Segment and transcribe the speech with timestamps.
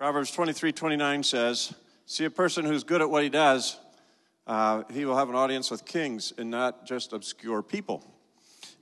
[0.00, 1.74] Proverbs 23 29 says,
[2.06, 3.76] See a person who's good at what he does,
[4.46, 8.02] uh, he will have an audience with kings and not just obscure people.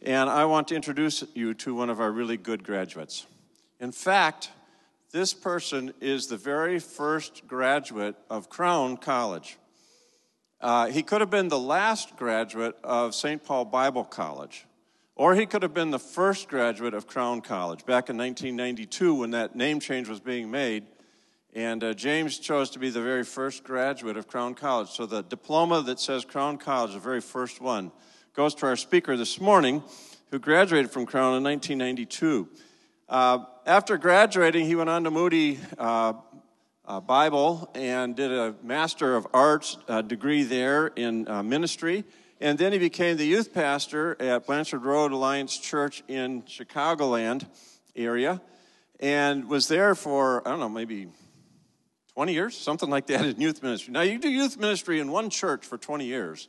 [0.01, 3.27] And I want to introduce you to one of our really good graduates.
[3.81, 4.51] In fact,
[5.11, 9.59] this person is the very first graduate of Crown College.
[10.61, 13.43] Uh, he could have been the last graduate of St.
[13.43, 14.67] Paul Bible College,
[15.17, 19.33] or he could have been the first graduate of Crown College back in 1992 when
[19.33, 20.87] that name change was being made.
[21.59, 24.91] And uh, James chose to be the very first graduate of Crown College.
[24.91, 27.91] So the diploma that says Crown College, the very first one,
[28.33, 29.83] goes to our speaker this morning,
[30.31, 32.49] who graduated from Crown in 1992.
[33.09, 36.13] Uh, after graduating, he went on to Moody uh,
[36.85, 42.05] uh, Bible and did a Master of Arts uh, degree there in uh, ministry.
[42.41, 47.49] And then he became the youth pastor at Blanchard Road Alliance Church in Chicagoland
[47.97, 48.41] area
[49.01, 51.09] and was there for, I don't know, maybe
[52.19, 53.93] 20 years, something like that in youth ministry.
[53.93, 56.49] Now, you do youth ministry in one church for 20 years.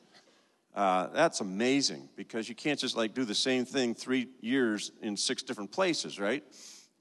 [0.74, 5.16] Uh, that's amazing because you can't just like do the same thing three years in
[5.16, 6.44] six different places, right?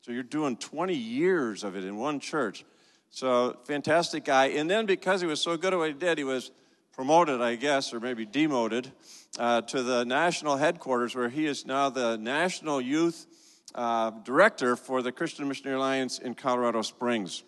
[0.03, 2.67] So you're doing 20 years of it in one church.
[3.09, 4.49] So fantastic guy.
[4.49, 6.51] And then because he was so good at what he did, he was
[6.93, 8.93] promoted, I guess, or maybe demoted
[9.39, 13.27] uh, to the national headquarters where he is now the national youth
[13.75, 17.45] uh, director for the Christian Missionary Alliance in Colorado Springs.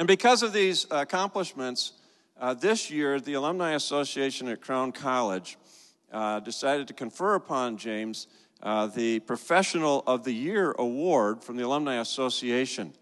[0.00, 1.92] And because of these accomplishments,
[2.40, 5.58] uh, this year the Alumni Association at Crown College
[6.10, 8.26] uh, decided to confer upon James
[8.62, 12.94] uh, the Professional of the Year award from the Alumni Association.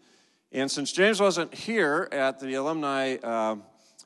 [0.50, 3.54] And since James wasn't here at the alumni uh,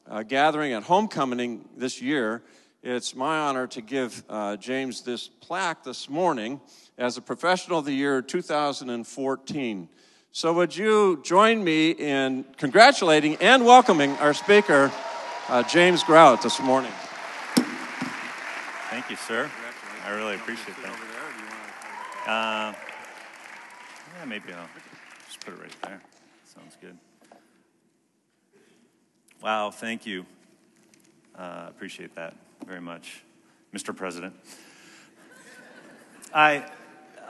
[0.06, 2.42] uh, gathering at homecoming this year,
[2.82, 6.60] it's my honor to give uh, James this plaque this morning
[6.98, 9.88] as a Professional of the Year 2014.
[10.34, 14.90] So, would you join me in congratulating and welcoming our speaker,
[15.50, 16.90] uh, James Grout, this morning?
[18.88, 19.50] Thank you, sir.
[20.06, 20.94] I really appreciate that.
[22.26, 22.72] Uh,
[24.16, 24.66] yeah, maybe I'll
[25.26, 26.00] just put it right there.
[26.46, 26.96] Sounds good.
[29.42, 30.24] Wow, thank you.
[31.36, 32.34] Uh, appreciate that
[32.64, 33.22] very much,
[33.74, 33.94] Mr.
[33.94, 34.32] President.
[36.34, 36.64] I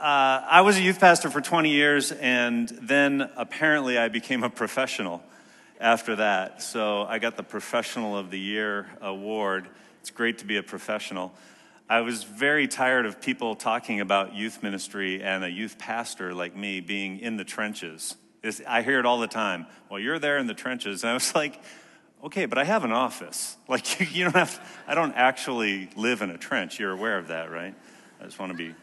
[0.03, 4.49] uh, I was a youth pastor for 20 years, and then apparently I became a
[4.49, 5.23] professional
[5.79, 6.61] after that.
[6.61, 9.69] So I got the Professional of the Year award.
[10.01, 11.33] It's great to be a professional.
[11.89, 16.53] I was very tired of people talking about youth ministry and a youth pastor like
[16.53, 18.17] me being in the trenches.
[18.43, 19.67] It's, I hear it all the time.
[19.89, 21.03] Well, you're there in the trenches.
[21.03, 21.61] And I was like,
[22.25, 23.55] okay, but I have an office.
[23.69, 26.77] Like, you, you don't have, I don't actually live in a trench.
[26.77, 27.73] You're aware of that, right?
[28.19, 28.75] I just want to be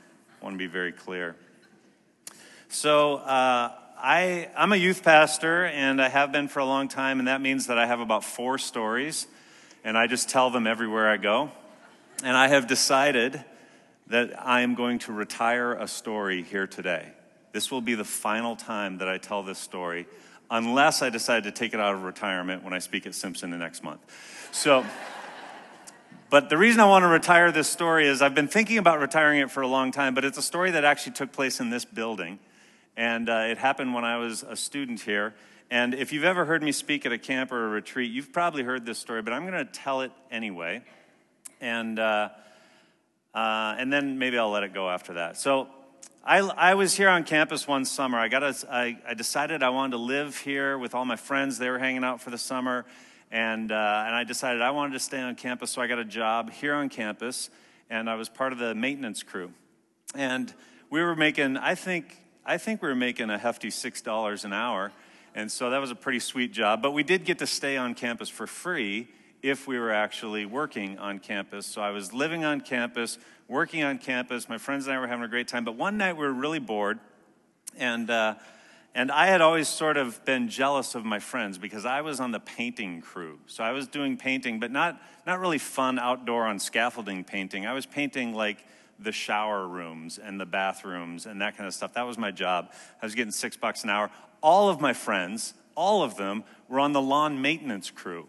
[0.43, 1.37] Want to be very clear.
[2.69, 7.19] So, uh, I, I'm a youth pastor, and I have been for a long time,
[7.19, 9.27] and that means that I have about four stories,
[9.85, 11.51] and I just tell them everywhere I go.
[12.25, 13.45] And I have decided
[14.07, 17.13] that I am going to retire a story here today.
[17.53, 20.07] This will be the final time that I tell this story,
[20.51, 23.59] unless I decide to take it out of retirement when I speak at Simpson the
[23.59, 24.01] next month.
[24.53, 24.87] So,
[26.31, 29.41] but the reason I want to retire this story is I've been thinking about retiring
[29.41, 31.85] it for a long time, but it's a story that actually took place in this
[31.85, 32.39] building.
[32.97, 35.35] And uh, it happened when I was a student here.
[35.73, 38.63] And if you've ever heard me speak at a camp or a retreat, you've probably
[38.63, 40.83] heard this story, but I'm going to tell it anyway.
[41.61, 42.29] And, uh,
[43.35, 45.37] uh, and then maybe I'll let it go after that.
[45.37, 45.67] So
[46.25, 48.19] I, I was here on campus one summer.
[48.19, 51.59] I, got a, I, I decided I wanted to live here with all my friends.
[51.59, 52.85] They were hanging out for the summer.
[53.31, 56.05] And, uh, and I decided I wanted to stay on campus, so I got a
[56.05, 57.49] job here on campus,
[57.89, 59.53] and I was part of the maintenance crew.
[60.15, 60.53] And
[60.91, 64.91] we were making, I think, I think we were making a hefty $6 an hour.
[65.35, 66.83] And so that was a pretty sweet job.
[66.83, 69.09] But we did get to stay on campus for free
[69.43, 71.67] if we were actually working on campus.
[71.67, 74.49] So I was living on campus, working on campus.
[74.49, 75.65] My friends and I were having a great time.
[75.65, 76.99] But one night we were really bored.
[77.79, 78.35] And, uh,
[78.95, 82.33] and I had always sort of been jealous of my friends because I was on
[82.33, 83.39] the painting crew.
[83.47, 87.67] So I was doing painting, but not, not really fun outdoor on scaffolding painting.
[87.67, 88.65] I was painting like
[88.99, 91.95] the shower rooms and the bathrooms and that kind of stuff.
[91.95, 92.73] That was my job.
[93.01, 94.11] I was getting six bucks an hour.
[94.43, 98.27] All of my friends, all of them, were on the lawn maintenance crew.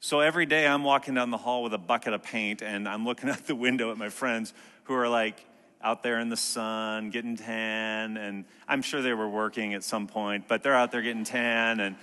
[0.00, 3.06] So every day I'm walking down the hall with a bucket of paint and I'm
[3.06, 4.52] looking out the window at my friends
[4.84, 5.46] who are like,
[5.84, 10.06] out there in the sun getting tan and i'm sure they were working at some
[10.06, 11.96] point but they're out there getting tan and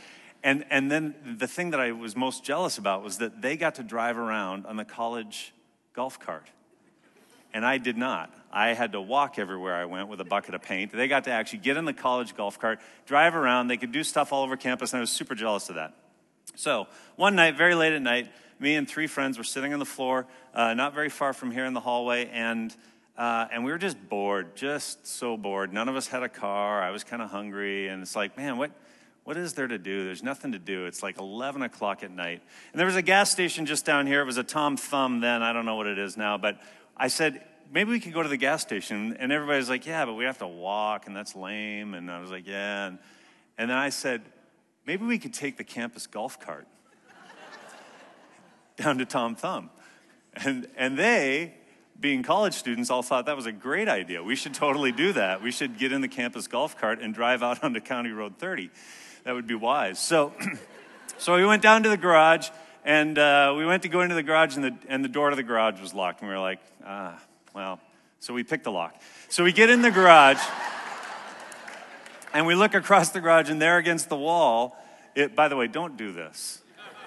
[0.43, 3.75] and and then the thing that i was most jealous about was that they got
[3.75, 5.53] to drive around on the college
[5.93, 6.47] golf cart
[7.53, 8.33] and I did not.
[8.51, 10.91] I had to walk everywhere I went with a bucket of paint.
[10.91, 13.67] They got to actually get in the college golf cart, drive around.
[13.67, 15.93] They could do stuff all over campus, and I was super jealous of that.
[16.55, 18.29] So, one night, very late at night,
[18.59, 21.65] me and three friends were sitting on the floor, uh, not very far from here
[21.65, 22.75] in the hallway, and,
[23.17, 25.73] uh, and we were just bored, just so bored.
[25.73, 26.81] None of us had a car.
[26.81, 28.71] I was kind of hungry, and it's like, man, what,
[29.23, 30.05] what is there to do?
[30.05, 30.85] There's nothing to do.
[30.85, 32.41] It's like 11 o'clock at night.
[32.71, 34.21] And there was a gas station just down here.
[34.21, 35.43] It was a Tom Thumb then.
[35.43, 36.59] I don't know what it is now, but
[36.97, 39.15] I said, maybe we could go to the gas station.
[39.19, 41.93] And everybody's like, yeah, but we have to walk, and that's lame.
[41.93, 42.87] And I was like, yeah.
[42.87, 42.99] And,
[43.57, 44.23] and then I said,
[44.85, 46.67] maybe we could take the campus golf cart
[48.77, 49.69] down to Tom Thumb.
[50.33, 51.55] And, and they,
[52.01, 54.23] being college students, all thought that was a great idea.
[54.23, 55.43] We should totally do that.
[55.43, 58.71] We should get in the campus golf cart and drive out onto County Road 30.
[59.23, 59.99] That would be wise.
[59.99, 60.33] So,
[61.17, 62.49] so we went down to the garage,
[62.83, 65.35] and uh, we went to go into the garage, and the, and the door to
[65.35, 66.21] the garage was locked.
[66.21, 67.21] And we were like, ah,
[67.53, 67.79] well,
[68.19, 68.99] so we picked the lock.
[69.29, 70.41] So we get in the garage,
[72.33, 74.75] and we look across the garage, and there against the wall,
[75.13, 76.61] it, by the way, don't do this.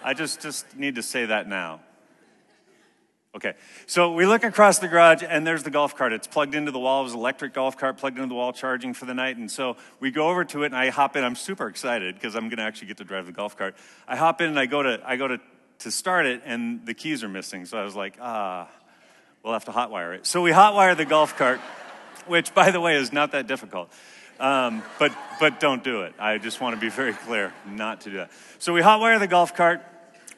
[0.04, 1.80] I just, just need to say that now.
[3.36, 3.54] Okay,
[3.86, 6.12] so we look across the garage and there's the golf cart.
[6.12, 7.00] It's plugged into the wall.
[7.00, 9.36] It was electric golf cart plugged into the wall, charging for the night.
[9.36, 11.24] And so we go over to it and I hop in.
[11.24, 13.74] I'm super excited because I'm going to actually get to drive the golf cart.
[14.06, 15.40] I hop in and I go to I go to
[15.80, 17.66] to start it and the keys are missing.
[17.66, 18.68] So I was like, ah,
[19.42, 20.26] we'll have to hotwire it.
[20.26, 21.58] So we hotwire the golf cart,
[22.28, 23.92] which by the way is not that difficult.
[24.38, 26.14] Um, but but don't do it.
[26.20, 28.30] I just want to be very clear, not to do that.
[28.60, 29.82] So we hotwire the golf cart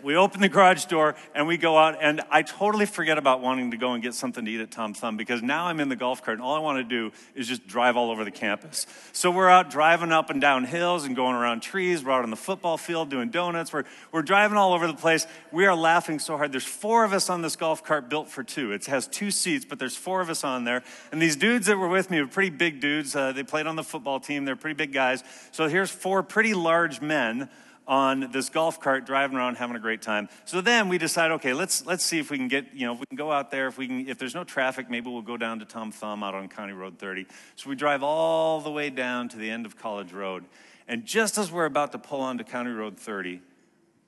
[0.06, 3.72] we open the garage door and we go out, and I totally forget about wanting
[3.72, 5.96] to go and get something to eat at Tom Thumb because now I'm in the
[5.96, 8.86] golf cart, and all I want to do is just drive all over the campus.
[9.12, 12.04] So we're out driving up and down hills and going around trees.
[12.04, 13.72] We're out on the football field doing donuts.
[13.72, 13.82] We're,
[14.12, 15.26] we're driving all over the place.
[15.50, 16.52] We are laughing so hard.
[16.52, 18.70] There's four of us on this golf cart built for two.
[18.70, 20.84] It has two seats, but there's four of us on there.
[21.10, 23.16] And these dudes that were with me were pretty big dudes.
[23.16, 25.24] Uh, they played on the football team, they're pretty big guys.
[25.50, 27.48] So here's four pretty large men
[27.88, 30.28] on this golf cart driving around having a great time.
[30.44, 33.00] So then we decide, okay, let's let's see if we can get, you know, if
[33.00, 35.36] we can go out there, if we can if there's no traffic, maybe we'll go
[35.36, 37.26] down to Tom Thumb out on County Road 30.
[37.54, 40.44] So we drive all the way down to the end of College Road.
[40.88, 43.40] And just as we're about to pull onto County Road 30,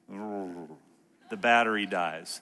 [0.08, 2.40] the battery dies.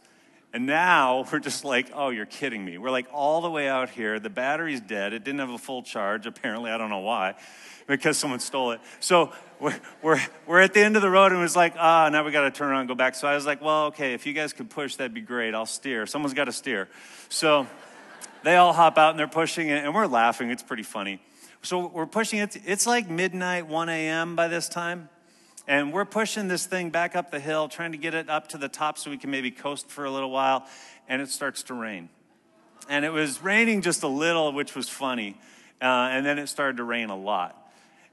[0.52, 2.78] And now we're just like, oh, you're kidding me.
[2.78, 4.18] We're like all the way out here.
[4.18, 5.12] The battery's dead.
[5.12, 6.70] It didn't have a full charge, apparently.
[6.70, 7.34] I don't know why,
[7.86, 8.80] because someone stole it.
[9.00, 12.08] So we're, we're, we're at the end of the road and it was like, ah,
[12.10, 13.14] now we got to turn around and go back.
[13.14, 15.54] So I was like, well, okay, if you guys could push, that'd be great.
[15.54, 16.06] I'll steer.
[16.06, 16.88] Someone's got to steer.
[17.28, 17.66] So
[18.42, 20.50] they all hop out and they're pushing it and we're laughing.
[20.50, 21.20] It's pretty funny.
[21.62, 22.56] So we're pushing it.
[22.64, 24.36] It's like midnight, 1 a.m.
[24.36, 25.08] by this time.
[25.68, 28.58] And we're pushing this thing back up the hill, trying to get it up to
[28.58, 30.64] the top so we can maybe coast for a little while.
[31.08, 32.08] And it starts to rain.
[32.88, 35.36] And it was raining just a little, which was funny.
[35.82, 37.65] Uh, and then it started to rain a lot.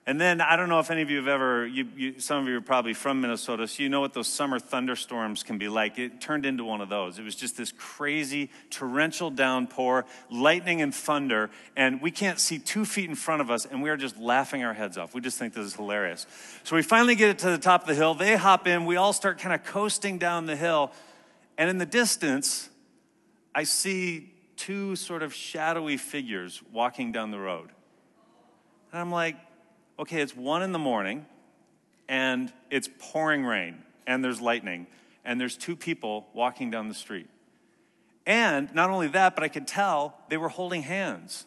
[0.06, 2.50] And then I don't know if any of you have ever, you, you, some of
[2.50, 5.98] you are probably from Minnesota, so you know what those summer thunderstorms can be like.
[5.98, 7.20] It turned into one of those.
[7.20, 12.84] It was just this crazy torrential downpour, lightning and thunder, and we can't see two
[12.84, 15.14] feet in front of us, and we are just laughing our heads off.
[15.14, 16.28] We just think this is hilarious.
[16.66, 18.14] So we finally get it to the top of the hill.
[18.14, 18.86] They hop in.
[18.86, 20.92] We all start kind of coasting down the hill,
[21.58, 22.70] and in the distance,
[23.56, 27.70] I see two sort of shadowy figures walking down the road.
[28.92, 29.38] And I'm like,
[30.00, 31.26] okay, it's one in the morning
[32.08, 34.88] and it's pouring rain and there's lightning
[35.26, 37.28] and there's two people walking down the street.
[38.26, 41.46] And not only that, but I could tell they were holding hands.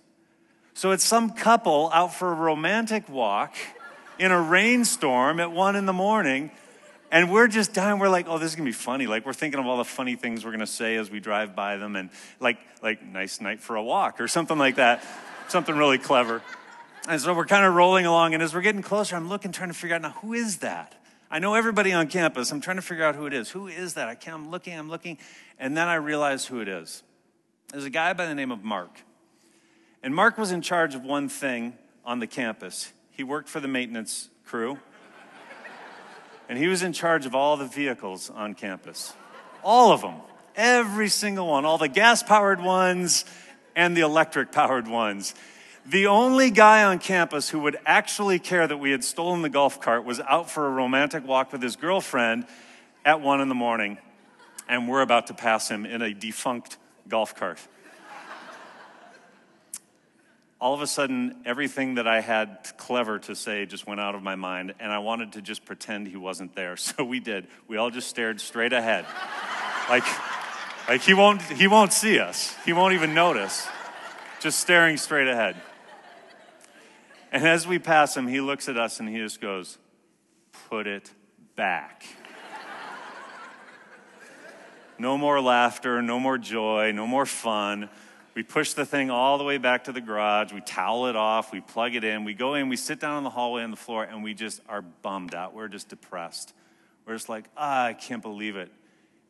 [0.75, 3.55] So it's some couple out for a romantic walk
[4.19, 6.50] in a rainstorm at one in the morning.
[7.11, 7.99] And we're just dying.
[7.99, 9.07] We're like, oh, this is gonna be funny.
[9.07, 11.76] Like we're thinking of all the funny things we're gonna say as we drive by
[11.76, 12.11] them, and
[12.41, 15.05] like, like nice night for a walk or something like that,
[15.49, 16.43] something really clever.
[17.09, 19.69] And so we're kind of rolling along, and as we're getting closer, I'm looking, trying
[19.69, 20.97] to figure out now who is that?
[21.31, 22.51] I know everybody on campus.
[22.51, 23.51] I'm trying to figure out who it is.
[23.51, 24.09] Who is that?
[24.09, 25.19] I can't, I'm looking, I'm looking,
[25.59, 27.05] and then I realize who it is.
[27.71, 28.91] There's a guy by the name of Mark.
[30.03, 32.93] And Mark was in charge of one thing on the campus.
[33.13, 34.79] He worked for the maintenance crew,
[36.49, 39.13] and he was in charge of all the vehicles on campus.
[39.63, 40.17] All of them.
[40.57, 41.65] Every single one.
[41.65, 43.25] All the gas powered ones
[43.77, 45.35] and the electric powered ones.
[45.88, 49.81] The only guy on campus who would actually care that we had stolen the golf
[49.81, 52.47] cart was out for a romantic walk with his girlfriend
[53.05, 53.99] at one in the morning,
[54.69, 56.76] and we're about to pass him in a defunct
[57.07, 57.61] golf cart.
[60.61, 64.25] All of a sudden, everything that I had clever to say just went out of
[64.25, 66.76] my mind, and I wanted to just pretend he wasn't there.
[66.97, 67.47] So we did.
[67.69, 69.07] We all just stared straight ahead.
[69.88, 70.05] like,
[70.88, 72.57] like he won't, he won't see us.
[72.64, 73.69] He won't even notice.
[74.40, 75.55] just staring straight ahead.
[77.37, 79.76] And as we pass him, he looks at us and he just goes,
[80.71, 81.11] Put it
[81.55, 82.07] back.
[84.99, 87.90] no more laughter, no more joy, no more fun.
[88.35, 90.50] We push the thing all the way back to the garage.
[90.50, 91.52] We towel it off.
[91.52, 92.25] We plug it in.
[92.25, 92.71] We go in.
[92.71, 95.52] We sit down on the hallway on the floor, and we just are bummed out.
[95.52, 96.55] We're just depressed.
[97.05, 98.73] We're just like, ah, I can't believe it.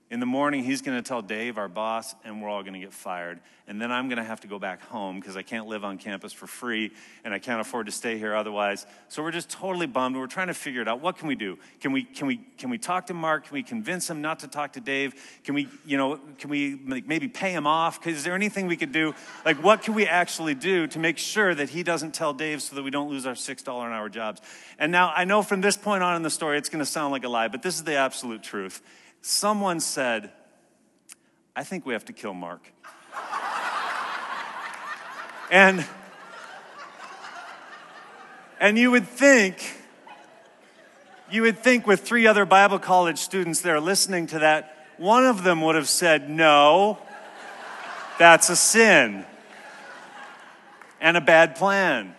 [0.08, 2.78] In the morning, he's going to tell Dave, our boss, and we're all going to
[2.78, 3.40] get fired.
[3.66, 5.98] And then I'm going to have to go back home because I can't live on
[5.98, 6.92] campus for free
[7.25, 8.86] and I can't afford to stay here otherwise.
[9.08, 10.14] So we're just totally bummed.
[10.14, 11.00] We're trying to figure it out.
[11.00, 11.58] What can we do?
[11.80, 13.46] Can we, can we, can we talk to Mark?
[13.46, 15.40] Can we convince him not to talk to Dave?
[15.42, 18.06] Can we, you know, can we maybe pay him off?
[18.06, 19.12] Is there anything we could do?
[19.44, 22.76] Like, what can we actually do to make sure that he doesn't tell Dave so
[22.76, 24.40] that we don't lose our $6 an hour jobs?
[24.78, 27.10] And now I know from this point on in the story, it's going to sound
[27.10, 28.80] like a lie, but this is the absolute truth
[29.23, 30.30] someone said,
[31.54, 32.73] I think we have to kill Mark.
[35.50, 35.85] and,
[38.61, 39.80] and you would think,
[41.30, 45.44] you would think with three other Bible college students there listening to that, one of
[45.44, 46.99] them would have said, No,
[48.18, 49.25] that's a sin
[51.00, 52.14] and a bad plan.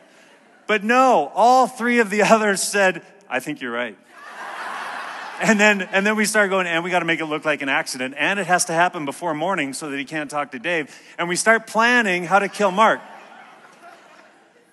[0.68, 3.98] But no, all three of the others said, I think you're right
[5.42, 7.62] and then and then we start going and we got to make it look like
[7.62, 10.60] an accident and it has to happen before morning so that he can't talk to
[10.60, 10.96] dave.
[11.18, 13.02] And we start planning how to kill mark.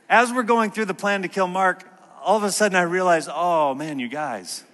[0.09, 1.85] As we're going through the plan to kill mark
[2.23, 4.65] all of a sudden i realize oh man you guys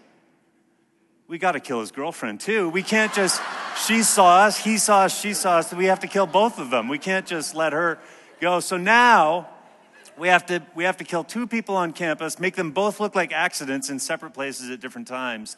[1.31, 2.69] we got to kill his girlfriend too.
[2.71, 3.41] We can't just
[3.87, 6.71] she saw us he saw us she saw us we have to kill both of
[6.71, 6.89] them.
[6.89, 8.01] We can't just let her
[8.41, 8.59] go.
[8.59, 9.49] So now
[10.19, 13.15] we have to we have to kill two people on campus make them both look
[13.15, 15.57] like accidents in separate places at different times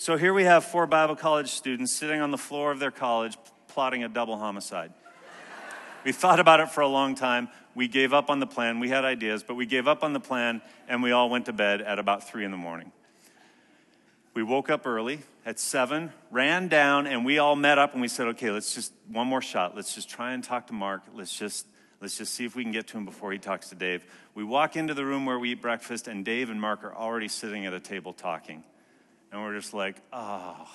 [0.00, 3.36] so here we have four Bible college students sitting on the floor of their college
[3.68, 4.94] plotting a double homicide.
[6.06, 7.50] we thought about it for a long time.
[7.74, 8.80] We gave up on the plan.
[8.80, 11.52] We had ideas, but we gave up on the plan and we all went to
[11.52, 12.92] bed at about three in the morning.
[14.32, 18.08] We woke up early at seven, ran down, and we all met up and we
[18.08, 19.76] said, okay, let's just one more shot.
[19.76, 21.02] Let's just try and talk to Mark.
[21.14, 21.66] Let's just
[22.00, 24.02] let's just see if we can get to him before he talks to Dave.
[24.34, 27.28] We walk into the room where we eat breakfast, and Dave and Mark are already
[27.28, 28.64] sitting at a table talking.
[29.32, 30.68] And we're just like, oh,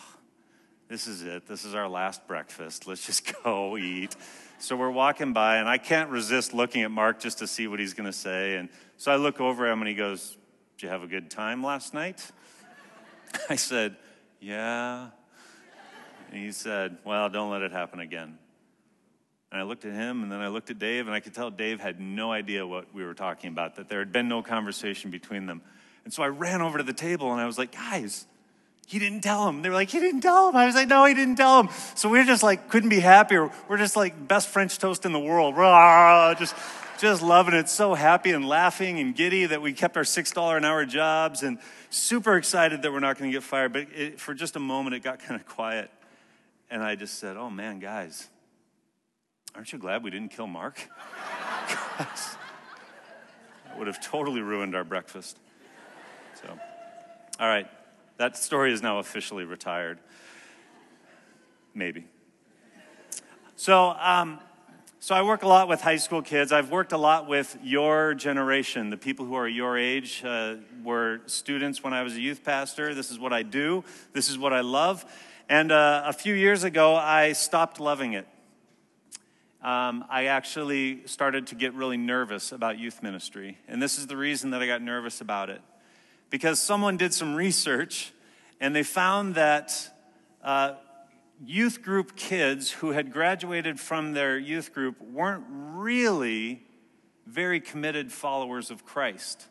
[0.88, 1.48] this is it.
[1.48, 2.88] This is our last breakfast.
[2.88, 4.16] Let's just go eat.
[4.60, 7.80] So we're walking by, and I can't resist looking at Mark just to see what
[7.80, 8.56] he's going to say.
[8.56, 10.38] And so I look over at him, and he goes,
[10.78, 12.32] Did you have a good time last night?
[13.50, 13.98] I said,
[14.40, 15.10] Yeah.
[16.32, 18.38] And he said, Well, don't let it happen again.
[19.52, 21.50] And I looked at him, and then I looked at Dave, and I could tell
[21.50, 25.12] Dave had no idea what we were talking about, that there had been no conversation
[25.12, 25.62] between them.
[26.04, 28.28] And so I ran over to the table, and I was like, Guys,
[28.88, 29.62] he didn't tell him.
[29.62, 30.56] They were like, he didn't tell him.
[30.56, 31.70] I was like, no, he didn't tell him.
[31.96, 33.50] So we are just like, couldn't be happier.
[33.68, 35.56] We're just like best French toast in the world.
[36.38, 36.56] just,
[37.00, 37.68] just loving it.
[37.68, 41.58] So happy and laughing and giddy that we kept our $6 an hour jobs and
[41.90, 43.74] super excited that we're not going to get fired.
[43.74, 45.90] But it, for just a moment, it got kind of quiet.
[46.70, 48.28] And I just said, oh man, guys,
[49.56, 50.88] aren't you glad we didn't kill Mark?
[51.98, 52.38] that
[53.78, 55.40] would have totally ruined our breakfast.
[56.40, 56.50] So,
[57.40, 57.68] all right.
[58.18, 60.00] That story is now officially retired.
[61.74, 62.06] Maybe.
[63.58, 64.40] So, um,
[65.00, 66.54] so I work a lot with high school kids.
[66.54, 71.20] I've worked a lot with your generation, the people who are your age, uh, were
[71.26, 72.96] students when I was a youth pastor.
[72.96, 73.84] This is what I do.
[74.14, 75.06] This is what I love.
[75.50, 78.28] And uh, a few years ago, I stopped loving it.
[79.62, 83.58] Um, I actually started to get really nervous about youth ministry.
[83.68, 85.62] And this is the reason that I got nervous about it
[86.36, 88.12] because someone did some research
[88.60, 89.90] and they found that
[90.44, 90.74] uh,
[91.46, 96.62] youth group kids who had graduated from their youth group weren't really
[97.26, 99.48] very committed followers of Christ.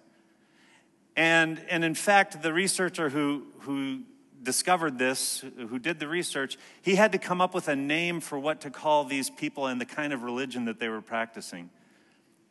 [1.17, 4.01] And, and in fact, the researcher who, who
[4.43, 8.39] discovered this, who did the research, he had to come up with a name for
[8.39, 11.71] what to call these people and the kind of religion that they were practicing.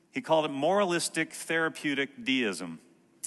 [0.10, 2.80] He called it moralistic therapeutic deism.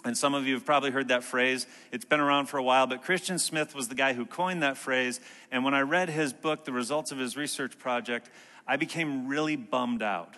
[0.04, 1.66] And some of you have probably heard that phrase.
[1.90, 4.76] It's been around for a while, but Christian Smith was the guy who coined that
[4.76, 5.20] phrase.
[5.50, 8.30] And when I read his book, The Results of His Research Project,
[8.66, 10.36] I became really bummed out.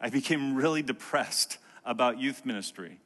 [0.00, 2.98] I became really depressed about youth ministry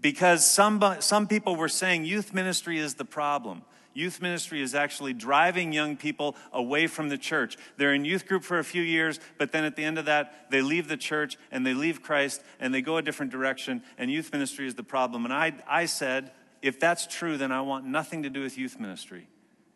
[0.00, 3.62] because some, some people were saying youth ministry is the problem.
[3.94, 7.56] Youth ministry is actually driving young people away from the church.
[7.76, 10.50] They're in youth group for a few years, but then at the end of that,
[10.50, 14.10] they leave the church and they leave Christ and they go a different direction, and
[14.10, 15.24] youth ministry is the problem.
[15.24, 16.32] And I, I said,
[16.62, 19.28] if that's true, then I want nothing to do with youth ministry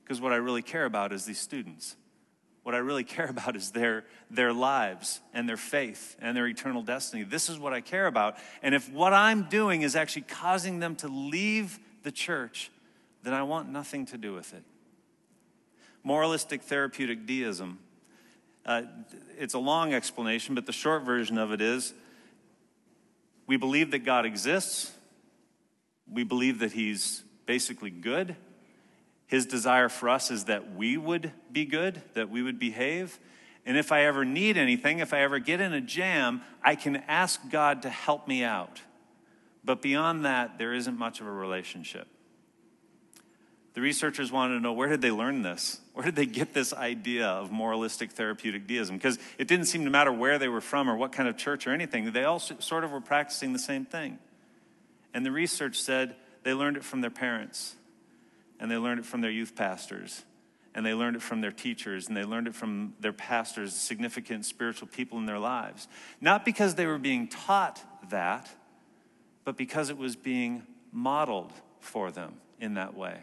[0.03, 1.97] because what I really care about is these students.
[2.63, 6.83] What I really care about is their, their lives and their faith and their eternal
[6.83, 7.23] destiny.
[7.25, 8.37] This is what I care about.
[8.63, 12.71] And if what I'm doing is actually causing them to leave the church,
[13.27, 14.63] then I want nothing to do with it.
[16.05, 17.81] Moralistic therapeutic deism.
[18.65, 18.83] Uh,
[19.39, 21.93] it's a long explanation, but the short version of it is
[23.47, 24.93] we believe that God exists,
[26.11, 28.37] we believe that He's basically good
[29.27, 33.19] his desire for us is that we would be good, that we would behave.
[33.65, 36.97] And if I ever need anything, if I ever get in a jam, I can
[37.09, 38.81] ask God to help me out.
[39.65, 42.07] But beyond that, there isn't much of a relationship.
[43.77, 45.81] The researchers wanted to know where did they learn this?
[45.93, 48.97] Where did they get this idea of moralistic therapeutic deism?
[48.97, 51.67] Because it didn't seem to matter where they were from or what kind of church
[51.67, 52.11] or anything.
[52.11, 54.19] They all sort of were practicing the same thing.
[55.13, 57.77] And the research said they learned it from their parents
[58.59, 60.25] and they learned it from their youth pastors,
[60.75, 64.47] and they learned it from their teachers, and they learned it from their pastors, significant
[64.47, 65.87] spiritual people in their lives.
[66.19, 68.49] Not because they were being taught that,
[69.45, 73.19] but because it was being modeled for them in that way.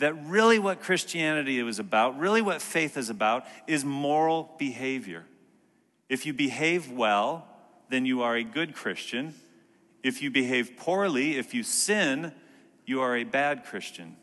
[0.00, 5.26] That really what Christianity was about, really what faith is about, is moral behavior.
[6.08, 7.46] If you behave well,
[7.90, 9.34] then you are a good Christian.
[10.02, 12.32] If you behave poorly, if you sin,
[12.86, 14.16] you are a bad Christian.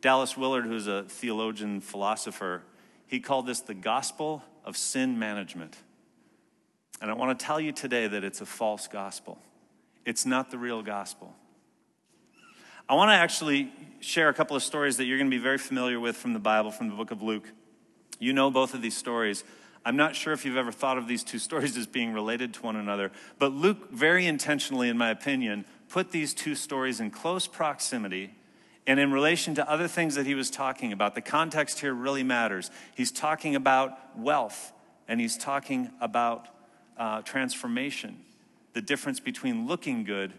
[0.00, 2.62] Dallas Willard, who's a theologian, philosopher,
[3.06, 5.76] he called this the gospel of sin management.
[7.02, 9.38] And I want to tell you today that it's a false gospel.
[10.06, 11.34] It's not the real gospel.
[12.88, 15.58] I want to actually share a couple of stories that you're going to be very
[15.58, 17.50] familiar with from the Bible, from the book of Luke.
[18.20, 19.42] You know both of these stories.
[19.84, 22.62] I'm not sure if you've ever thought of these two stories as being related to
[22.62, 27.48] one another, but Luke, very intentionally, in my opinion, put these two stories in close
[27.48, 28.34] proximity
[28.86, 32.22] and in relation to other things that he was talking about, the context here really
[32.22, 32.70] matters.
[32.94, 34.72] He's talking about wealth
[35.08, 36.46] and he's talking about
[36.96, 38.24] uh, transformation,
[38.74, 40.34] the difference between looking good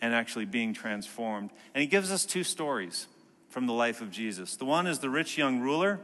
[0.00, 1.50] and actually being transformed.
[1.74, 3.06] And he gives us two stories
[3.48, 4.56] from the life of Jesus.
[4.56, 6.00] The one is the rich young ruler,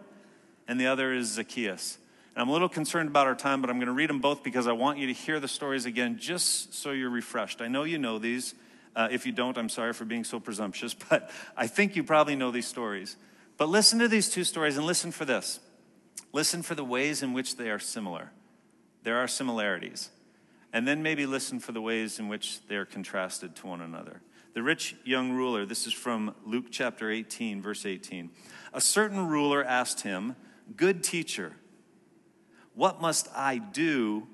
[0.69, 1.99] and the other is Zacchaeus.
[2.35, 4.43] And I'm a little concerned about our time, but I'm going to read them both
[4.43, 7.63] because I want you to hear the stories again just so you're refreshed.
[7.63, 8.55] I know you know these.
[8.95, 12.37] Uh, if you don't, I'm sorry for being so presumptuous, but I think you probably
[12.37, 13.17] know these stories.
[13.57, 15.61] But listen to these two stories and listen for this.
[16.33, 18.33] Listen for the ways in which they are similar.
[19.03, 20.11] There are similarities.
[20.77, 24.21] And then maybe listen for the ways in which they are contrasted to one another.
[24.53, 28.29] The rich young ruler, this is from Luke chapter 18, verse 18.
[28.75, 30.37] A certain ruler asked him,
[30.77, 31.57] Good teacher,
[32.75, 34.27] what must I do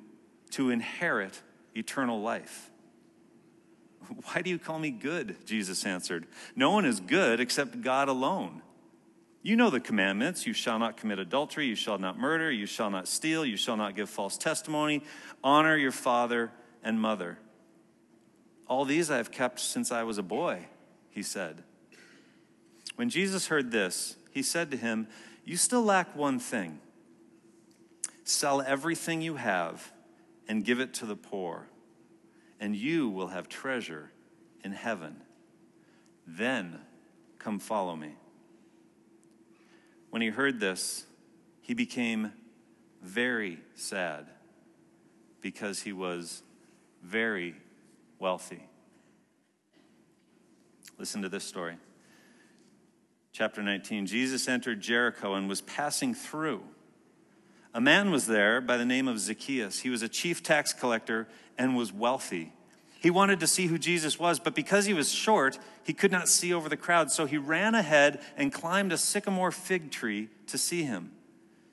[0.50, 1.40] to inherit
[1.76, 2.72] eternal life?
[4.24, 5.46] Why do you call me good?
[5.46, 6.26] Jesus answered.
[6.56, 8.62] No one is good except God alone.
[9.42, 12.90] You know the commandments you shall not commit adultery, you shall not murder, you shall
[12.90, 15.02] not steal, you shall not give false testimony,
[15.42, 16.52] honor your father
[16.82, 17.38] and mother.
[18.68, 20.66] All these I have kept since I was a boy,
[21.10, 21.64] he said.
[22.94, 25.08] When Jesus heard this, he said to him,
[25.44, 26.78] You still lack one thing.
[28.24, 29.92] Sell everything you have
[30.46, 31.66] and give it to the poor
[32.62, 34.12] and you will have treasure
[34.62, 35.16] in heaven.
[36.28, 36.78] Then
[37.40, 38.14] come follow me.
[40.12, 41.06] When he heard this,
[41.62, 42.34] he became
[43.00, 44.26] very sad
[45.40, 46.42] because he was
[47.02, 47.54] very
[48.18, 48.68] wealthy.
[50.98, 51.78] Listen to this story.
[53.32, 56.60] Chapter 19 Jesus entered Jericho and was passing through.
[57.72, 59.80] A man was there by the name of Zacchaeus.
[59.80, 62.52] He was a chief tax collector and was wealthy.
[63.02, 66.28] He wanted to see who Jesus was, but because he was short, he could not
[66.28, 67.10] see over the crowd.
[67.10, 71.10] So he ran ahead and climbed a sycamore fig tree to see him,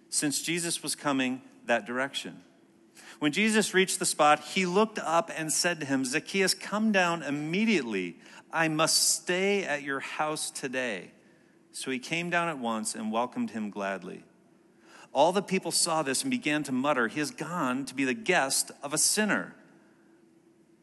[0.09, 2.41] since Jesus was coming that direction.
[3.19, 7.21] When Jesus reached the spot, he looked up and said to him, Zacchaeus, come down
[7.21, 8.17] immediately.
[8.51, 11.11] I must stay at your house today.
[11.73, 14.23] So he came down at once and welcomed him gladly.
[15.13, 18.15] All the people saw this and began to mutter, He has gone to be the
[18.15, 19.53] guest of a sinner.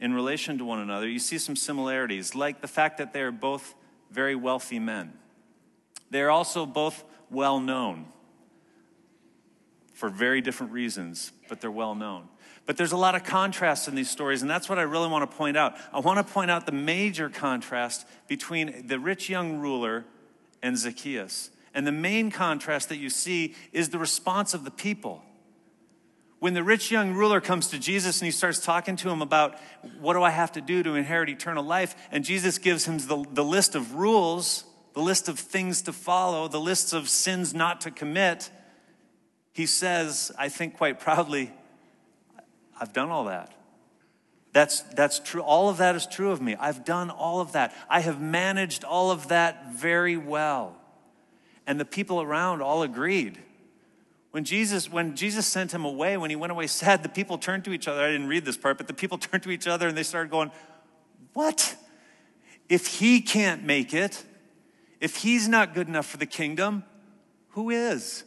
[0.00, 3.30] in relation to one another, you see some similarities, like the fact that they are
[3.30, 3.74] both
[4.10, 5.12] very wealthy men.
[6.10, 8.06] They are also both well known
[9.94, 12.28] for very different reasons, but they're well known.
[12.66, 15.28] But there's a lot of contrast in these stories, and that's what I really want
[15.28, 15.76] to point out.
[15.92, 20.04] I want to point out the major contrast between the rich young ruler
[20.62, 21.50] and Zacchaeus.
[21.74, 25.22] And the main contrast that you see is the response of the people.
[26.42, 29.60] When the rich young ruler comes to Jesus and he starts talking to him about
[30.00, 33.24] what do I have to do to inherit eternal life, and Jesus gives him the,
[33.32, 37.82] the list of rules, the list of things to follow, the lists of sins not
[37.82, 38.50] to commit,
[39.52, 41.52] he says, I think quite proudly,
[42.80, 43.54] I've done all that.
[44.52, 45.42] That's, that's true.
[45.42, 46.56] All of that is true of me.
[46.56, 47.72] I've done all of that.
[47.88, 50.74] I have managed all of that very well.
[51.68, 53.38] And the people around all agreed.
[54.32, 57.64] When Jesus, when Jesus sent him away, when he went away sad, the people turned
[57.66, 58.02] to each other.
[58.02, 60.30] I didn't read this part, but the people turned to each other and they started
[60.30, 60.50] going,
[61.34, 61.76] What?
[62.68, 64.24] If he can't make it,
[65.00, 66.84] if he's not good enough for the kingdom,
[67.50, 68.24] who is?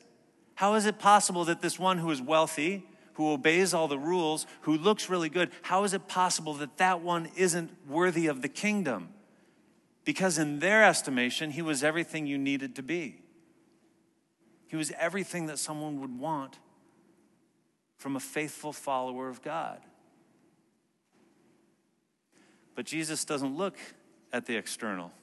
[0.53, 4.45] How is it possible that this one who is wealthy, who obeys all the rules,
[4.61, 8.47] who looks really good, how is it possible that that one isn't worthy of the
[8.47, 9.09] kingdom?
[10.03, 13.24] Because in their estimation, he was everything you needed to be.
[14.75, 16.59] He was everything that someone would want
[17.95, 19.79] from a faithful follower of God.
[22.75, 23.77] But Jesus doesn't look
[24.33, 25.13] at the external.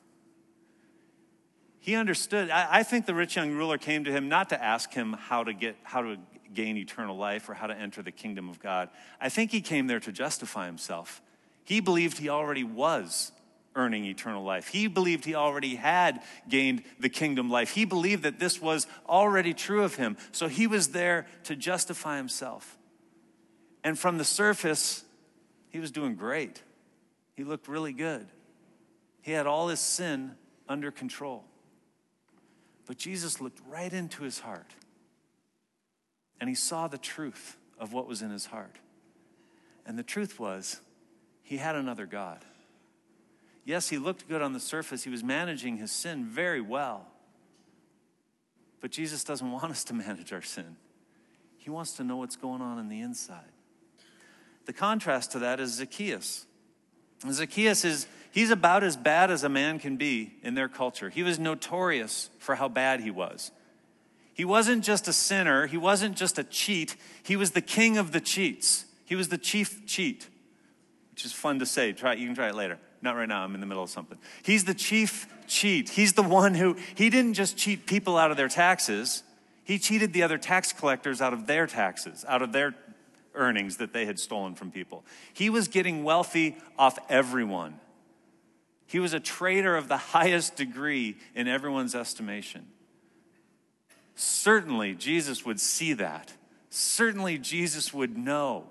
[1.81, 2.49] He understood.
[2.49, 5.45] I, I, think the rich young ruler came to him not to ask him how
[5.45, 6.17] to get how to
[6.55, 8.89] gain eternal life or how to enter the kingdom of God.
[9.21, 11.21] I think he came there to justify himself.
[11.63, 13.33] He believed he already was
[13.75, 14.69] earning eternal life.
[14.69, 17.71] He believed he already had gained the kingdom life.
[17.71, 20.17] He believed that this was already true of him.
[20.31, 22.77] So he was there to justify himself.
[23.85, 25.05] And from the surface,
[25.71, 26.63] he was doing great.
[27.35, 28.27] He looked really good.
[29.23, 30.33] He had all his sin
[30.69, 31.45] under control.
[32.87, 34.75] But Jesus looked right into his heart
[36.41, 38.77] and he saw the truth of what was in his heart.
[39.87, 40.81] And the truth was,
[41.43, 42.45] he had another God.
[43.65, 45.05] Yes, he looked good on the surface.
[45.05, 47.07] He was managing his sin very well.
[48.81, 50.77] But Jesus doesn't want us to manage our sin,
[51.59, 53.45] he wants to know what's going on in the inside.
[54.65, 56.47] The contrast to that is Zacchaeus.
[57.31, 61.09] Zacchaeus is he's about as bad as a man can be in their culture.
[61.09, 63.53] He was notorious for how bad he was.
[64.35, 68.13] He wasn't just a sinner, he wasn't just a cheat, he was the king of
[68.13, 68.87] the cheats.
[69.05, 70.29] He was the chief cheat,
[71.11, 71.93] which is fun to say.
[71.93, 72.79] Try you can try it later.
[73.03, 74.17] Not right now, I'm in the middle of something.
[74.45, 75.91] He's the chief cheat.
[75.91, 79.25] He's the one who, he didn't just cheat people out of their taxes,
[79.65, 82.75] he cheated the other tax collectors out of their taxes, out of their
[83.35, 85.05] earnings that they had stolen from people.
[85.33, 87.79] He was getting wealthy off everyone.
[88.87, 92.67] He was a traitor of the highest degree in everyone's estimation.
[94.15, 96.33] Certainly, Jesus would see that.
[96.69, 98.67] Certainly, Jesus would know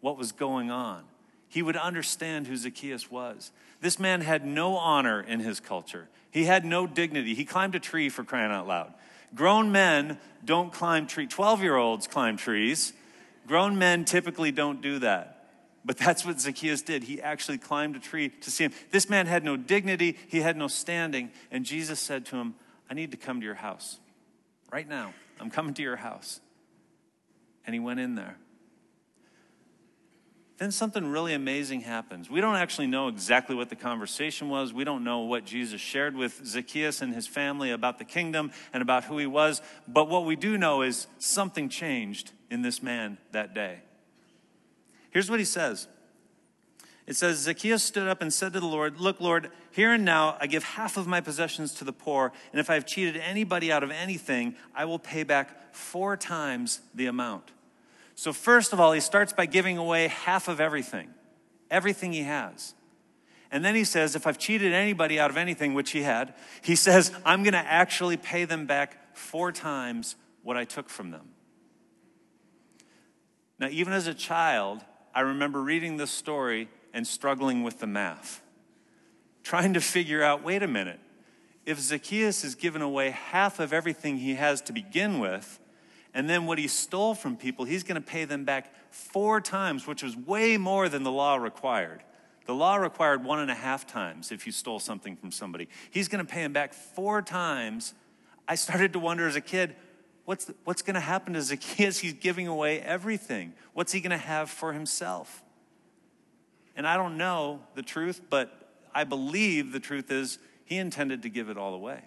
[0.00, 1.04] what was going on
[1.50, 3.50] he would understand who Zacchaeus was.
[3.80, 7.34] This man had no honor in his culture, he had no dignity.
[7.34, 8.94] He climbed a tree for crying out loud.
[9.34, 11.28] Grown men don't climb trees.
[11.30, 12.92] 12 year olds climb trees.
[13.46, 15.36] Grown men typically don't do that.
[15.84, 17.04] But that's what Zacchaeus did.
[17.04, 18.72] He actually climbed a tree to see him.
[18.90, 21.30] This man had no dignity, he had no standing.
[21.50, 22.54] And Jesus said to him,
[22.88, 23.98] I need to come to your house
[24.70, 25.14] right now.
[25.40, 26.40] I'm coming to your house.
[27.66, 28.36] And he went in there
[30.60, 32.28] then something really amazing happens.
[32.28, 34.74] We don't actually know exactly what the conversation was.
[34.74, 38.82] We don't know what Jesus shared with Zacchaeus and his family about the kingdom and
[38.82, 39.62] about who he was.
[39.88, 43.78] But what we do know is something changed in this man that day.
[45.10, 45.88] Here's what he says
[47.06, 50.36] it says, Zacchaeus stood up and said to the Lord, Look, Lord, here and now
[50.40, 53.72] I give half of my possessions to the poor, and if I have cheated anybody
[53.72, 57.50] out of anything, I will pay back four times the amount.
[58.20, 61.08] So, first of all, he starts by giving away half of everything,
[61.70, 62.74] everything he has.
[63.50, 66.76] And then he says, if I've cheated anybody out of anything, which he had, he
[66.76, 71.30] says, I'm going to actually pay them back four times what I took from them.
[73.58, 78.42] Now, even as a child, I remember reading this story and struggling with the math,
[79.42, 81.00] trying to figure out wait a minute,
[81.64, 85.58] if Zacchaeus has given away half of everything he has to begin with,
[86.14, 89.86] and then what he stole from people, he's going to pay them back four times,
[89.86, 92.02] which was way more than the law required.
[92.46, 95.68] The law required one and a half times if you stole something from somebody.
[95.90, 97.94] He's going to pay him back four times.
[98.48, 99.76] I started to wonder as a kid,
[100.24, 101.98] what's, the, what's going to happen to Zacchaeus?
[101.98, 103.52] He's giving away everything.
[103.72, 105.44] What's he going to have for himself?
[106.74, 108.52] And I don't know the truth, but
[108.92, 112.00] I believe the truth is he intended to give it all away.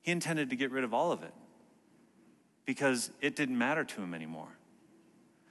[0.00, 1.34] He intended to get rid of all of it
[2.64, 4.48] because it didn't matter to him anymore.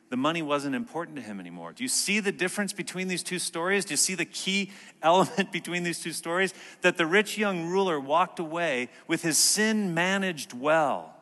[0.09, 1.71] The money wasn't important to him anymore.
[1.71, 3.85] Do you see the difference between these two stories?
[3.85, 4.71] Do you see the key
[5.01, 6.53] element between these two stories?
[6.81, 11.15] That the rich young ruler walked away with his sin managed well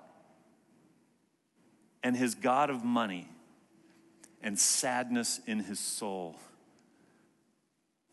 [2.02, 3.30] and his God of money
[4.42, 6.36] and sadness in his soul.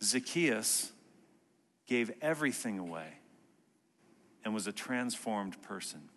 [0.02, 0.92] Zacchaeus
[1.86, 3.08] gave everything away
[4.44, 6.10] and was a transformed person.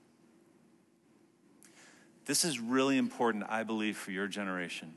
[2.29, 4.93] This is really important, I believe, for your generation.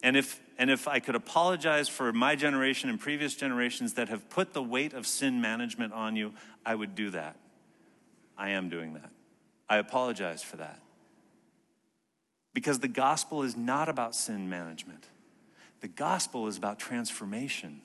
[0.00, 4.30] And if, and if I could apologize for my generation and previous generations that have
[4.30, 7.34] put the weight of sin management on you, I would do that.
[8.36, 9.10] I am doing that.
[9.68, 10.80] I apologize for that.
[12.54, 15.04] Because the gospel is not about sin management,
[15.80, 17.80] the gospel is about transformation.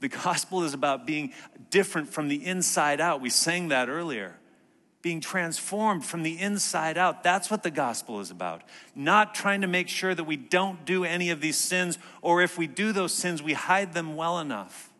[0.00, 1.34] The gospel is about being
[1.68, 3.20] different from the inside out.
[3.20, 4.38] We sang that earlier.
[5.04, 7.22] Being transformed from the inside out.
[7.22, 8.62] That's what the gospel is about.
[8.94, 12.56] Not trying to make sure that we don't do any of these sins, or if
[12.56, 14.90] we do those sins, we hide them well enough.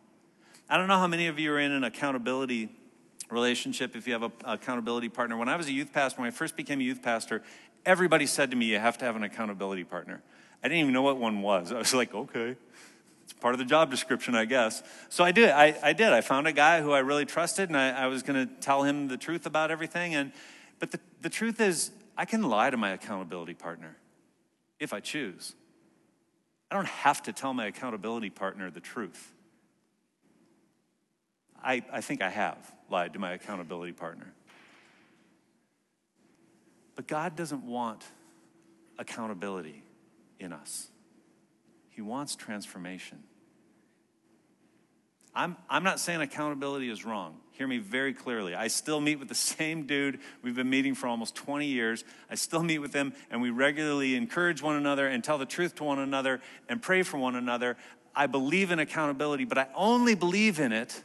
[0.69, 2.69] I don't know how many of you are in an accountability
[3.31, 5.37] relationship if you have an accountability partner.
[5.37, 7.41] When I was a youth pastor, when I first became a youth pastor,
[7.83, 10.21] everybody said to me, You have to have an accountability partner.
[10.63, 11.71] I didn't even know what one was.
[11.71, 12.57] I was like, Okay.
[13.25, 14.81] It's part of the job description, I guess.
[15.09, 15.49] So I did.
[15.49, 16.13] I, I did.
[16.13, 18.83] I found a guy who I really trusted, and I, I was going to tell
[18.83, 20.15] him the truth about everything.
[20.15, 20.31] And
[20.79, 23.97] but the, the truth is, I can lie to my accountability partner
[24.79, 25.55] if I choose.
[26.69, 29.33] I don't have to tell my accountability partner the truth.
[31.63, 32.57] I, I think I have
[32.89, 34.33] lied to my accountability partner.
[36.95, 38.03] But God doesn't want
[38.97, 39.83] accountability
[40.39, 40.87] in us.
[41.95, 43.23] He wants transformation.
[45.33, 47.37] I'm, I'm not saying accountability is wrong.
[47.51, 48.53] Hear me very clearly.
[48.53, 52.03] I still meet with the same dude we've been meeting for almost 20 years.
[52.29, 55.75] I still meet with him, and we regularly encourage one another and tell the truth
[55.75, 57.77] to one another and pray for one another.
[58.13, 61.01] I believe in accountability, but I only believe in it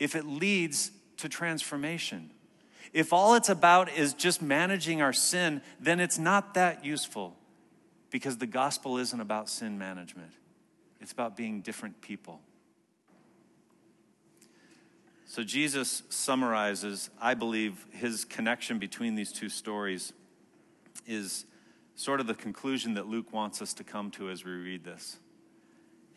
[0.00, 2.30] if it leads to transformation.
[2.92, 7.36] If all it's about is just managing our sin, then it's not that useful
[8.12, 10.32] because the gospel isn't about sin management,
[11.00, 12.40] it's about being different people.
[15.24, 20.12] So Jesus summarizes, I believe, his connection between these two stories
[21.06, 21.46] is
[21.94, 25.16] sort of the conclusion that Luke wants us to come to as we read this.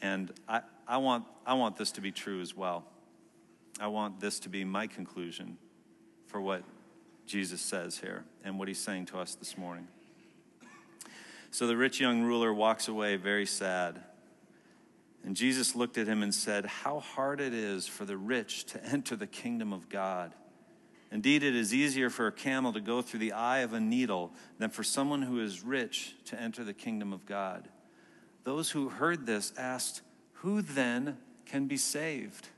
[0.01, 2.83] And I, I, want, I want this to be true as well.
[3.79, 5.57] I want this to be my conclusion
[6.27, 6.63] for what
[7.25, 9.87] Jesus says here and what he's saying to us this morning.
[11.55, 14.01] So the rich young ruler walks away very sad.
[15.23, 18.83] And Jesus looked at him and said, How hard it is for the rich to
[18.91, 20.33] enter the kingdom of God.
[21.13, 24.33] Indeed, it is easier for a camel to go through the eye of a needle
[24.57, 27.69] than for someone who is rich to enter the kingdom of God.
[28.43, 30.01] Those who heard this asked,
[30.33, 31.15] Who then
[31.45, 32.49] can be saved?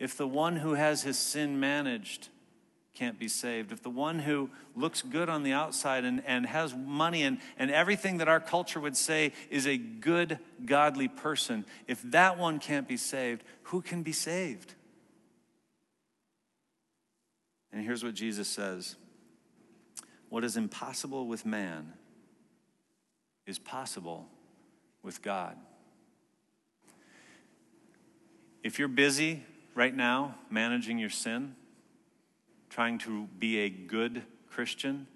[0.00, 2.30] If the one who has his sin managed
[2.96, 6.74] can't be saved, if the one who looks good on the outside and, and has
[6.74, 12.00] money and, and everything that our culture would say is a good, godly person, if
[12.02, 14.74] that one can't be saved, who can be saved?
[17.70, 18.96] And here's what Jesus says
[20.30, 21.92] What is impossible with man
[23.46, 24.26] is possible
[25.02, 25.56] with God.
[28.64, 31.54] If you're busy right now managing your sin,
[32.70, 35.06] trying to be a good Christian,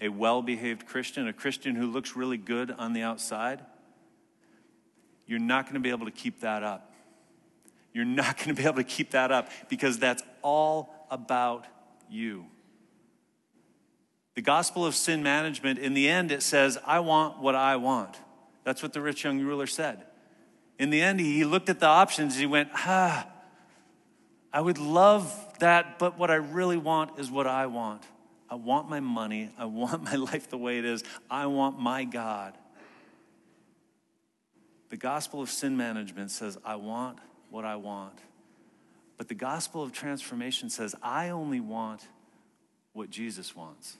[0.00, 3.60] a well behaved Christian, a Christian who looks really good on the outside,
[5.26, 6.94] you're not going to be able to keep that up.
[7.92, 11.66] You're not going to be able to keep that up because that's all about
[12.08, 12.46] you.
[14.34, 18.16] The gospel of sin management, in the end, it says, I want what I want.
[18.62, 20.04] That's what the rich young ruler said.
[20.78, 22.36] In the end, he looked at the options.
[22.36, 23.26] He went, ah,
[24.52, 28.02] I would love that, but what I really want is what I want.
[28.50, 29.50] I want my money.
[29.58, 31.04] I want my life the way it is.
[31.30, 32.56] I want my God.
[34.90, 37.18] The gospel of sin management says, I want
[37.50, 38.18] what I want.
[39.16, 42.06] But the gospel of transformation says, I only want
[42.92, 43.96] what Jesus wants.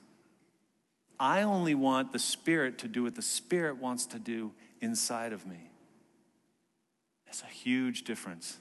[1.21, 5.47] I only want the Spirit to do what the Spirit wants to do inside of
[5.47, 5.71] me.
[7.27, 8.59] That's a huge difference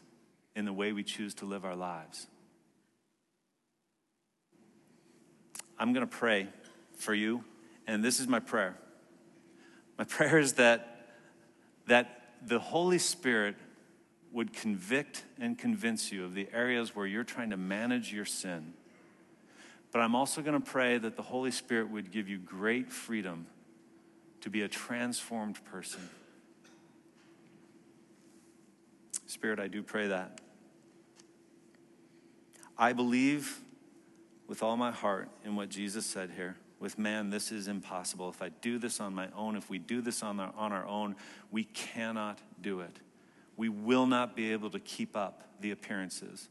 [0.55, 2.27] in the way we choose to live our lives.
[5.79, 6.47] I'm going to pray
[6.97, 7.43] for you,
[7.85, 8.77] and this is my prayer.
[9.97, 11.09] My prayer is that,
[11.87, 13.55] that the Holy Spirit
[14.31, 18.73] would convict and convince you of the areas where you're trying to manage your sin
[19.91, 23.47] But I'm also going to pray that the Holy Spirit would give you great freedom
[24.41, 26.01] to be a transformed person.
[29.25, 30.39] Spirit, I do pray that.
[32.77, 33.59] I believe
[34.47, 36.55] with all my heart in what Jesus said here.
[36.79, 38.29] With man, this is impossible.
[38.29, 40.85] If I do this on my own, if we do this on our, on our
[40.85, 41.15] own,
[41.51, 42.99] we cannot do it.
[43.55, 46.49] We will not be able to keep up the appearances.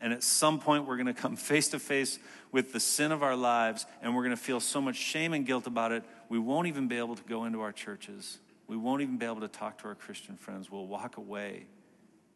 [0.00, 2.18] And at some point, we're going to come face to face
[2.50, 5.44] with the sin of our lives, and we're going to feel so much shame and
[5.44, 8.38] guilt about it, we won't even be able to go into our churches.
[8.66, 10.70] We won't even be able to talk to our Christian friends.
[10.70, 11.66] We'll walk away.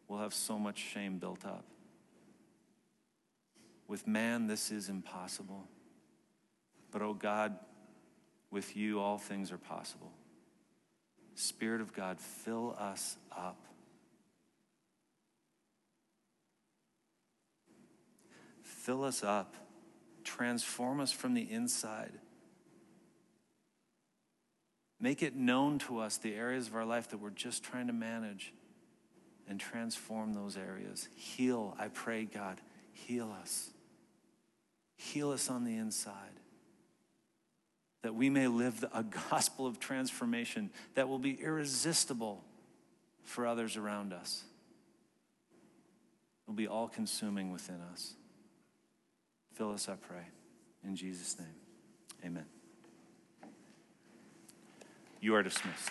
[0.07, 1.63] We'll have so much shame built up.
[3.93, 5.67] With man, this is impossible.
[6.89, 7.55] But, oh God,
[8.49, 10.11] with you, all things are possible.
[11.35, 13.67] Spirit of God, fill us up.
[18.63, 19.53] Fill us up.
[20.23, 22.13] Transform us from the inside.
[24.99, 27.93] Make it known to us the areas of our life that we're just trying to
[27.93, 28.55] manage
[29.47, 31.09] and transform those areas.
[31.13, 32.59] Heal, I pray, God,
[32.91, 33.69] heal us.
[35.03, 36.13] Heal us on the inside.
[38.03, 42.41] That we may live a gospel of transformation that will be irresistible
[43.25, 44.43] for others around us.
[46.45, 48.13] It will be all consuming within us.
[49.55, 50.23] Fill us, I pray.
[50.85, 51.55] In Jesus' name,
[52.25, 52.45] amen.
[55.19, 55.89] You are dismissed.